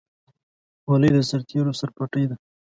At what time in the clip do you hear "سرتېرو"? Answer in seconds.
1.29-1.77